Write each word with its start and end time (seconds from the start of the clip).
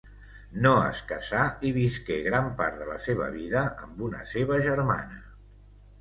No 0.61 0.69
es 0.85 1.01
casà 1.11 1.43
i 1.69 1.73
visqué 1.75 2.17
gran 2.29 2.49
part 2.63 2.79
de 2.81 2.87
la 2.93 2.97
seva 3.05 3.31
vida 3.39 3.65
amb 3.87 4.03
una 4.09 4.27
seva 4.35 4.59
germana. 4.71 5.25